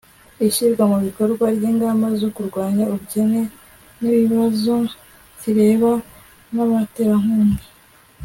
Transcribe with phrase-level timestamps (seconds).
[0.47, 3.41] ishyirwa mu bikorwa ry'lngamba zo kurwanya ubukene
[3.99, 4.75] ni ikibazo
[5.39, 5.91] kireba
[6.53, 7.63] n'abaterankunga